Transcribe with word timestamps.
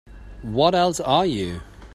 What 0.41 0.73
else 0.73 0.99
are 0.99 1.27
you? 1.27 1.61